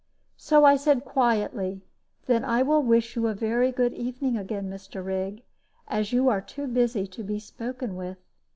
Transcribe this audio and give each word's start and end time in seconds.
So 0.37 0.65
I 0.65 0.75
quietly 0.77 1.83
said, 2.21 2.25
"Then 2.25 2.43
I 2.43 2.63
will 2.63 2.81
wish 2.81 3.15
you 3.15 3.27
a 3.27 3.35
very 3.35 3.71
good 3.71 3.93
evening 3.93 4.35
again, 4.35 4.67
Mr. 4.67 5.05
Rigg, 5.05 5.43
as 5.87 6.11
you 6.11 6.27
are 6.27 6.41
too 6.41 6.65
busy 6.65 7.05
to 7.05 7.21
be 7.23 7.37
spoken 7.37 7.95
with." 7.95 8.17